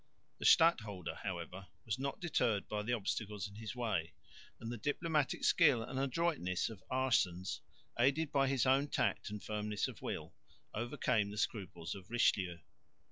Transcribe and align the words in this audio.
The 0.39 0.45
stadholder, 0.45 1.13
however, 1.21 1.67
was 1.85 1.99
not 1.99 2.19
deterred 2.19 2.67
by 2.67 2.81
the 2.81 2.91
obstacles 2.93 3.47
in 3.47 3.53
his 3.57 3.75
way; 3.75 4.15
and 4.59 4.71
the 4.71 4.77
diplomatic 4.79 5.43
skill 5.43 5.83
and 5.83 5.99
adroitness 5.99 6.71
of 6.71 6.81
Aerssens, 6.91 7.59
aided 7.99 8.31
by 8.31 8.47
his 8.47 8.65
own 8.65 8.87
tact 8.87 9.29
and 9.29 9.43
firmness 9.43 9.87
of 9.87 10.01
will, 10.01 10.33
overcame 10.73 11.29
the 11.29 11.37
scruples 11.37 11.93
of 11.93 12.09
Richelieu. 12.09 12.57